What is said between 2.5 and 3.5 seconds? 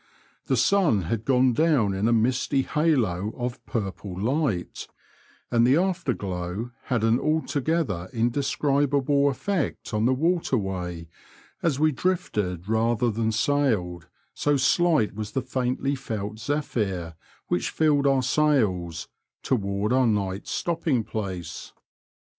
halo